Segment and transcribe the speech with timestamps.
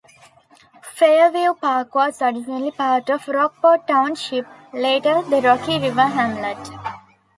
[0.81, 6.69] Fairview Park was originally part of Rockport Township, later the Rocky River hamlet.